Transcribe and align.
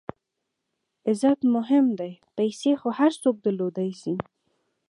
عزت 1.09 1.39
مهم 1.55 1.85
دئ، 1.99 2.11
پېسې 2.35 2.71
خو 2.79 2.87
هر 2.99 3.11
څوک 3.21 3.35
درلودلای 3.45 3.91
سي. 4.01 4.15